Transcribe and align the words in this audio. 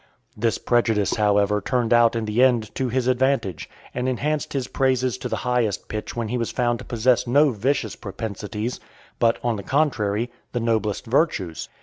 This 0.35 0.57
prejudice, 0.57 1.17
however, 1.17 1.61
turned 1.61 1.93
out 1.93 2.15
in 2.15 2.25
the 2.25 2.41
end 2.43 2.73
to 2.73 2.89
his 2.89 3.05
advantage, 3.07 3.69
and 3.93 4.09
enhanced 4.09 4.53
his 4.53 4.67
praises 4.67 5.15
to 5.19 5.29
the 5.29 5.35
highest 5.45 5.87
pitch 5.89 6.15
when 6.15 6.29
he 6.29 6.39
was 6.39 6.49
found 6.49 6.79
to 6.79 6.85
possess 6.85 7.27
no 7.27 7.51
vicious 7.51 7.95
propensities, 7.95 8.79
but, 9.19 9.37
on 9.43 9.57
the 9.57 9.61
contrary, 9.61 10.31
the 10.53 10.59
noblest 10.59 11.05
virtues. 11.05 11.69